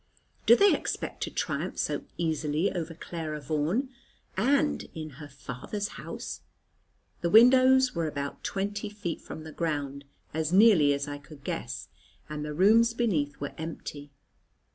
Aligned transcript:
Do 0.47 0.55
they 0.55 0.73
expect 0.73 1.21
to 1.21 1.29
triumph 1.29 1.77
so 1.77 2.01
easily 2.17 2.71
over 2.73 2.95
Clara 2.95 3.39
Vaughan? 3.39 3.89
And 4.35 4.89
in 4.95 5.11
her 5.21 5.27
father's 5.27 5.89
house? 5.89 6.41
The 7.21 7.29
windows 7.29 7.93
were 7.93 8.07
about 8.07 8.43
twenty 8.43 8.89
feet 8.89 9.21
from 9.21 9.43
the 9.43 9.51
ground, 9.51 10.05
as 10.33 10.51
nearly 10.51 10.91
as 10.95 11.07
I 11.07 11.19
could 11.19 11.43
guess, 11.43 11.87
and 12.27 12.43
the 12.43 12.51
rooms 12.55 12.95
beneath 12.95 13.39
were 13.39 13.53
empty. 13.59 14.09